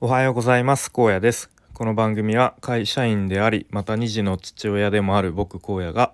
[0.00, 0.90] おはようございます。
[0.90, 1.50] 高野です。
[1.72, 6.12] この番組は会社員でありまた2児の父親でもある僕荒野が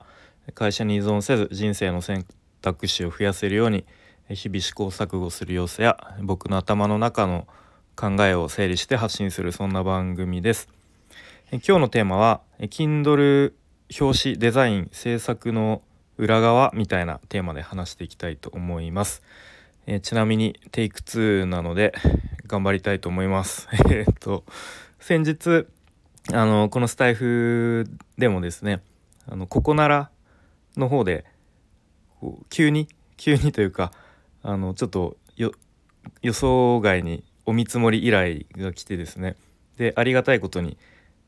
[0.54, 2.26] 会社に依存せず人生の選
[2.60, 3.86] 択肢を増やせるように
[4.28, 7.48] 日々試行錯誤する様子や僕の頭の中の
[7.96, 10.68] 考えを整理して発信するそんな番組です。
[11.50, 13.54] 今日のテーマは Kindle
[13.98, 15.80] 表紙デザイン制作の
[16.18, 19.22] 裏側みたいなテーマで話していきたいと思います。
[19.90, 21.92] えー、ちなみにテイク2なので
[22.46, 23.66] 頑張りたいと思います。
[23.90, 24.44] えっと
[25.00, 25.66] 先日
[26.32, 28.82] あのこのスタイフでもですね
[29.26, 30.10] あのここなら
[30.76, 31.24] の方で
[32.50, 33.92] 急に急にというか
[34.44, 35.52] あのちょっと予
[36.32, 39.34] 想外にお見積もり依頼が来てですね
[39.76, 40.78] でありがたいことに、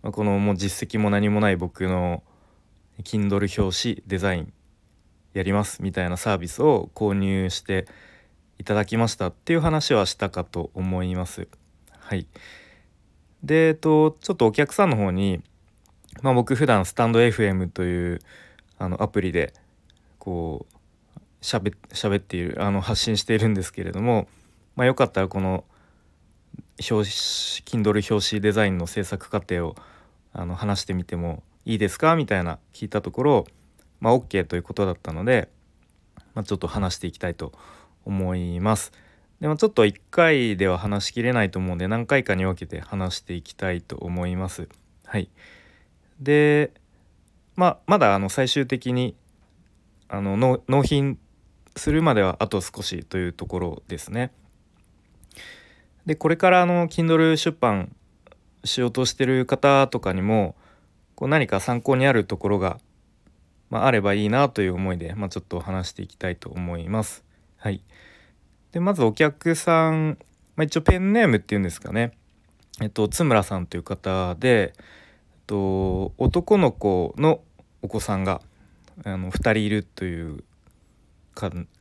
[0.02, 2.22] ま、このもう実績も何もない僕の
[3.02, 4.52] Kindle 表紙デザイン
[5.34, 7.88] やりますみたいなサービスを購入して
[8.58, 11.48] いただきましたっていう話はしたかと思います。
[11.98, 12.26] はい。
[13.42, 15.42] で、えっと、ちょっとお客さんの方に、
[16.22, 18.20] まあ、僕普段スタンド FM という
[18.78, 19.54] あのアプリで
[20.18, 24.28] こうしゃべ喋っているあの発信しているんですけれども、
[24.76, 25.64] まあ、よかったらこの
[26.78, 29.74] 表紙 Kindle 表紙デザインの制作過程を
[30.32, 32.14] あの話してみてもいいですか？
[32.16, 33.46] みたいな聞いたところ、
[34.00, 35.48] まあ、OK ということだったので、
[36.34, 37.81] まあ、ちょっと話していきたいと思います。
[38.04, 38.92] 思います
[39.42, 44.68] でもちょっと1回では話しきれないと思うんで何回かに分けて話していきたいと思います。
[45.04, 45.28] はい、
[46.20, 46.70] で、
[47.56, 49.16] まあ、まだあの最終的に
[50.08, 50.36] あの
[50.68, 51.18] 納品
[51.74, 54.30] するまではあと少しというところですね。
[56.06, 57.96] でこれからあの Kindle 出版
[58.62, 60.54] しようとしてる方とかにも
[61.16, 62.78] こう何か参考にあるところが、
[63.70, 67.24] まあ、あればいいなという思いで、まあ、ちょっと話していきたいと思います。
[67.62, 67.80] はい、
[68.72, 70.18] でまずお客さん、
[70.56, 72.10] まあ、一応ペンネームっていうんですかね、
[72.80, 74.72] えっと、津村さんという方で、えっ
[75.46, 77.40] と、男の子の
[77.80, 78.42] お子さんが
[79.04, 80.42] あの2人いるという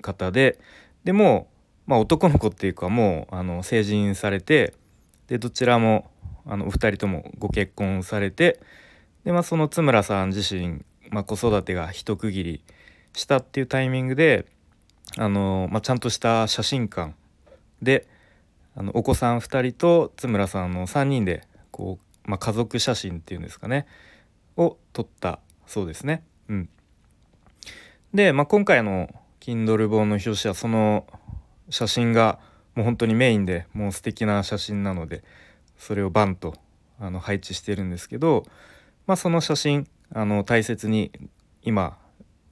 [0.04, 0.60] 方で
[1.04, 1.48] でも、
[1.88, 4.76] まあ、男の子っていうかもうあの成人されて
[5.30, 6.12] でどちらも
[6.46, 8.60] あのお二人ともご結婚されて
[9.24, 12.64] で、まあ、その津村さん自身、まあ、子育てが一区切り
[13.14, 14.46] したっていうタイミングで
[15.18, 17.14] あの、まあ、ちゃんとした写真館
[17.82, 18.08] で
[18.76, 23.86] あのお子さん2人と津村さんの3人でこう、まあ、家族写真っていうんですかね
[24.58, 26.24] を撮ったそうですね。
[26.50, 26.70] うん、
[28.14, 31.06] で、まあ、今回の Kindle 本の表紙はその
[31.70, 32.40] 写真が
[32.76, 35.24] もう本当にメインでもう素敵な写真なので
[35.78, 36.56] それをバンと
[37.00, 38.46] あの配置してるんですけど、
[39.08, 41.12] まあ、その写真あの大切に
[41.64, 41.98] 今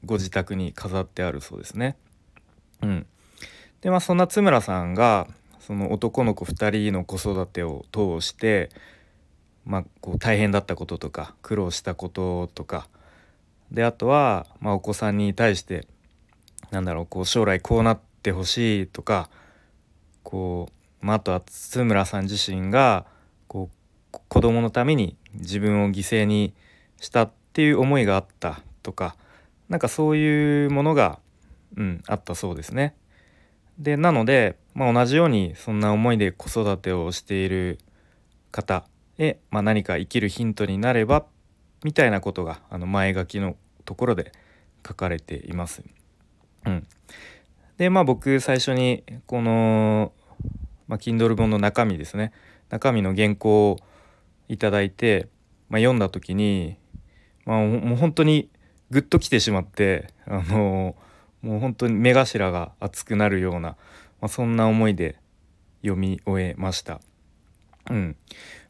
[0.06, 1.98] ご自宅に飾ってあるそうですね。
[2.82, 3.06] うん、
[3.82, 5.28] でまあそんな津村さんが
[5.60, 8.70] その男の子2人の子育てを通して、
[9.66, 12.88] まあ、こう大変だったこととか苦労したこととか。
[13.72, 15.86] であとは、まあ、お子さんに対して
[16.72, 19.30] なんだろうこう将来こうなってほしいとか
[20.24, 20.70] こ
[21.02, 23.06] う、まあ、あとは津村さん自身が
[23.48, 26.54] こう子供のために自分を犠牲に
[27.00, 29.16] したっていう思いがあったとか
[29.70, 31.20] なんかそういうものが
[31.78, 32.96] うん、あったそうですね。
[33.78, 37.80] でなので、まあ、同じようにそんな思いで子育てをしている
[38.52, 38.86] 方
[39.18, 41.26] へ、まあ、何か生きるヒントになれば
[41.84, 44.34] みたいなことがあの前書きのところで
[44.86, 45.82] 書かれています。
[46.66, 46.88] うん、
[47.78, 50.12] でまあ僕最初にこの、
[50.88, 52.34] まあ、Kindle 本の中身ですね
[52.70, 53.78] 中身の原稿を
[54.50, 55.30] いただいて、
[55.70, 56.78] まあ、読んだ時に、
[57.46, 58.50] まあ、もう本当に
[58.92, 61.09] グッときてしまってあのー
[61.42, 63.76] もう本当に目頭が熱くなるような、ま
[64.24, 65.18] あ、そんな思いで
[65.82, 67.00] 読み終えました。
[67.90, 68.16] うん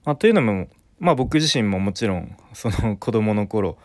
[0.05, 0.67] まあ、というのも、
[0.99, 3.77] まあ、僕自身ももちろんその子供の頃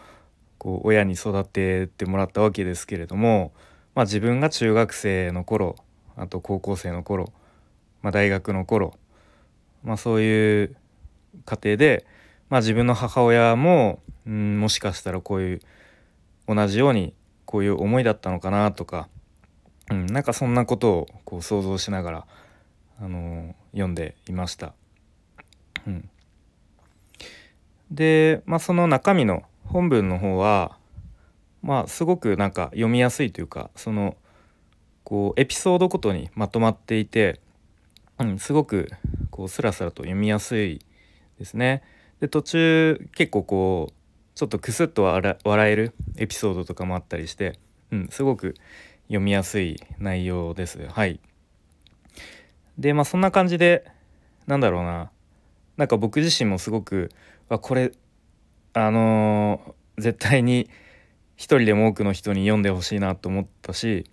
[0.59, 3.53] こう親に育ててもらったわけですけれども、
[3.94, 5.77] まあ、自分が中学生の頃
[6.17, 7.33] あと高校生の頃、
[8.03, 8.94] まあ、大学の頃、
[9.83, 10.76] まあ、そういう
[11.44, 12.06] 家庭で、
[12.49, 15.61] まあ、自分の母親も、うん、もしかしたらこういう
[16.47, 17.14] 同じように
[17.55, 19.09] こういう思いだったのかなとか、
[19.89, 22.27] うん、なんかそんなことをこう想像しながら、
[23.01, 24.75] あのー、読んでいました。
[25.87, 26.11] うん、
[27.93, 30.79] で、まあ、その中身の本文の方は
[31.62, 34.17] まあすごくなんか読みやすいというかその
[35.05, 37.41] こうエピソードごとにまとまっていて、
[38.19, 38.91] うん、すごく
[39.31, 40.85] こうスラスラと読みやすい
[41.39, 41.85] ですね。
[42.19, 44.04] で途中結構こう
[44.34, 47.58] ちょっとクスッと笑えるエピソードとかもあったりして、
[47.90, 48.54] うん、すごく
[49.06, 50.86] 読みやすい内容です。
[50.86, 51.20] はい。
[52.78, 53.84] でまあそんな感じで
[54.46, 55.10] なんだろうな
[55.76, 57.10] なんか僕自身もすごく
[57.48, 57.92] あこれ
[58.72, 60.69] あのー、絶対に
[61.36, 64.10] 一人でも多くの人に読んでほしいなと思ったし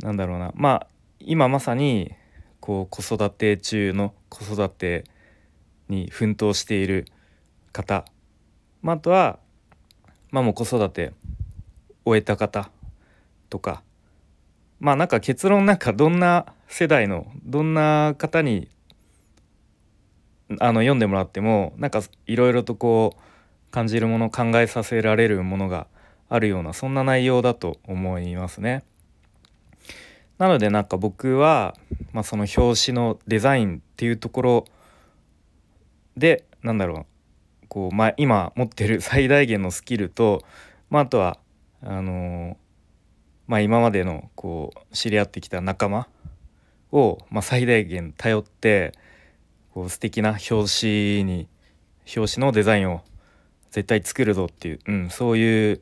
[0.00, 0.86] なんだろうなまあ
[1.18, 2.12] 今まさに
[2.60, 5.04] こう子育て中の子育て
[5.88, 7.06] に奮闘している
[7.72, 8.04] 方、
[8.82, 9.38] まあ、あとは、
[10.30, 11.12] まあ、もう子育て
[12.04, 12.70] 終えた方
[13.48, 13.82] とか
[14.80, 18.68] まあなんか結論なんかどんな世代のどんな方に
[20.58, 23.20] あの読んでもらってもなんかいろいろとこう
[23.70, 25.86] 感じるもの考えさせられるものが
[26.28, 28.82] あるようなそんな内容だと思いますね。
[30.38, 31.76] なのでなんか僕は、
[32.12, 34.64] まあ、その表紙のデザインっていうところ
[36.16, 37.06] でなんだろう
[37.70, 40.44] こう、まあ、今持ってる 最大限のスキルと、
[40.90, 41.38] まあ、あとは
[41.82, 42.56] あのー、
[43.46, 46.06] まあ、今までのこう知り合ってきた仲間
[46.92, 48.92] を、まあ、最大限頼って
[49.72, 51.48] こう素敵な表紙に
[52.14, 53.02] 表紙のデザインを
[53.70, 55.80] 絶対作るぞっていう、うん、そういう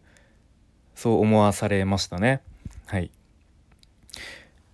[0.95, 2.43] そう思わされましたね。
[2.87, 3.11] はい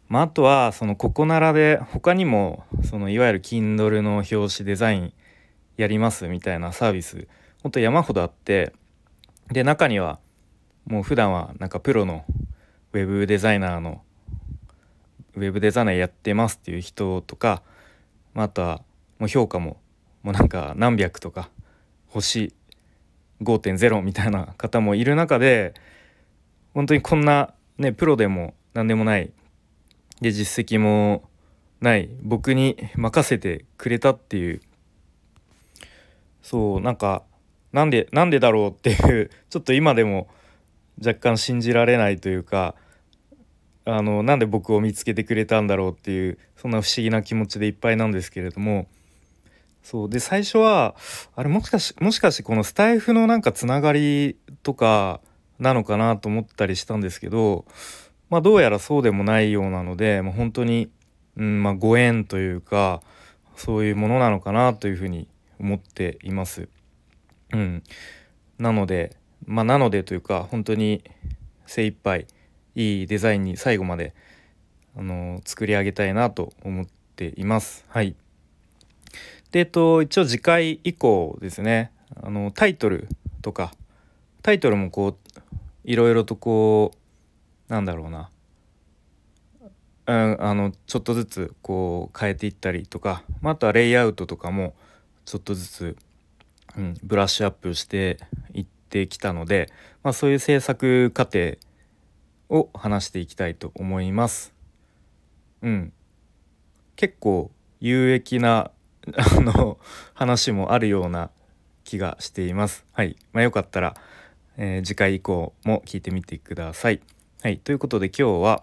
[0.08, 5.12] まあ、あとはそのここならで他にもそのいわゆる Kindle の表紙デザイン
[5.76, 7.26] やりますみたいなサービス
[7.62, 8.73] ほんと山ほどあって
[9.50, 10.19] で中には
[10.87, 12.25] もう普段はなんかプロの
[12.93, 14.03] ウェブデザイナーの
[15.35, 17.62] ウェブデザイナーやってますっていう人とか、
[18.35, 18.82] あ、あとは
[19.19, 19.79] もう評価も
[20.23, 21.50] もうなんか何百とか
[22.06, 22.55] 星
[23.43, 25.75] 5.0みたいな方もいる中で
[26.73, 29.32] 本当にこんなねプロでも何でもない
[30.20, 31.29] で実績も
[31.81, 34.61] ない僕に任せてくれたっていう
[36.44, 37.23] そうなんか
[37.73, 40.29] なんでなんでだろうっていう ちょっと今でも
[41.05, 42.75] 若干信じられないというか
[43.87, 48.87] あのなんで僕を見つけてくれたんだろうっていうそんな不思議な気持ちでいっぱいなんですけれども。
[49.82, 50.94] そうで最初は
[51.37, 55.20] あれもしかしもしかしてこのスタイフのなんかつながりとか
[55.58, 57.67] なのかなと思ったりしたんですけど
[58.31, 60.91] まあどうやらそうでもないようなのでもう本当に、
[61.37, 63.02] うんまあ、ご縁というか
[63.56, 65.29] そういうものなのかなというふうに
[65.59, 66.69] 思っています。
[67.53, 67.83] うん、
[68.59, 69.17] なので
[69.47, 71.05] まあなのでというか本当に
[71.67, 72.27] 精一杯
[72.75, 74.15] いいデザインに最後まで
[74.97, 76.87] あの作り上げたいなと思っ
[77.17, 77.85] ています。
[77.89, 78.17] はい。
[79.53, 83.09] でえっと一応次回以降ですねあのタイトル
[83.43, 83.73] とか
[84.43, 85.17] タイトルもこう
[85.85, 86.91] いろいろとこ
[87.69, 88.31] うなんだろうな
[90.06, 94.75] うん、あのちょっとずつこう変えていったりとか、まあ、あとはレイアウトとかも
[95.25, 95.97] ちょっとずつ、
[96.76, 98.19] うん、ブラッシュアップして
[98.53, 99.73] いってきたので、
[100.03, 101.56] まあ、そういう制作過程
[102.49, 104.55] を話していきたいと思います。
[105.62, 105.93] うん、
[106.97, 107.50] 結構
[107.81, 108.71] 有益な
[109.17, 109.79] あの
[110.15, 111.31] 話もあるような
[111.85, 112.87] 気がしています。
[112.93, 113.94] はい、まあ、よかったら、
[114.56, 117.00] えー、次回以降も聞いてみてください。
[117.43, 118.62] はい、ということで今日は、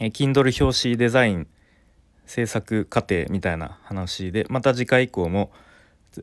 [0.00, 1.46] えー、Kindle 表紙デザイン
[2.26, 5.50] 制作過程みたいな話でまた次回以降も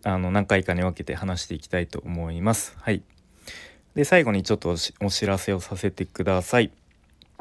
[0.03, 2.75] あの何回かに分けて話していきたいと思います。
[2.79, 3.03] はい。
[3.95, 6.71] で最後にちょっとお知らせをさせてください。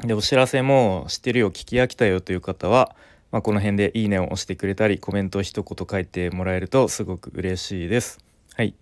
[0.03, 2.95] でお知らせも知ってるよ聞き飽きたよという方は、
[3.31, 8.19] まあ、この辺でいいねを押してくれたりコメントを一言書いてもらえるとすごく嬉しいです。
[8.55, 8.73] はい。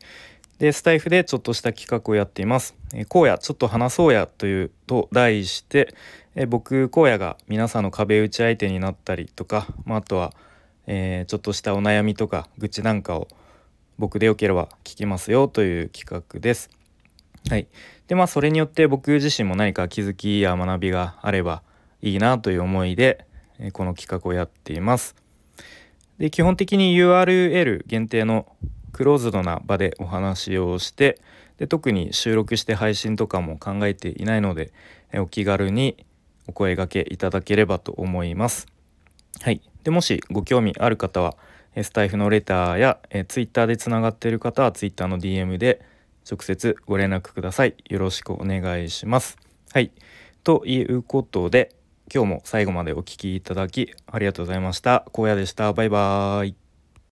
[0.59, 2.75] でスタイフでちょっとした企画をやっています。
[2.93, 5.93] えー、荒野ちょっと話そうやというと題して、
[6.35, 10.33] えー、僕荒野が皆さんの壁打ち相手になったりとか、まあ、あとは、
[10.87, 13.27] えー、ちょっとしたお悩みとか愚痴なんかを
[13.97, 16.69] 僕でよければ聞きますよという企画です。
[17.49, 17.67] はい、
[18.07, 21.63] でまあそれによって僕自身も何か気づきや学びがあれば
[22.01, 23.25] いいなという思いで
[23.73, 25.15] この企画をやっています。
[26.17, 28.51] で基本的に URL 限定の
[28.91, 31.19] クローズドな場でお話をして
[31.57, 34.71] で特に収録して配信とかも考えていないので
[35.13, 36.05] お気軽に
[36.47, 38.67] お声がけいただければと思います。
[39.41, 41.35] はい、でもしご興味ある方は
[41.83, 45.81] スタイフのレターや、えー、ツイッターでつながっている方はツイッターの DM で
[46.29, 47.75] 直接ご連絡ください。
[47.89, 49.37] よろしくお願いします。
[49.71, 49.91] はい。
[50.43, 51.75] ということで、
[52.13, 55.05] 今日も最後までお聴きいただきありがとうございました。
[55.13, 55.73] 荒野でした。
[55.73, 56.66] バイバーイ。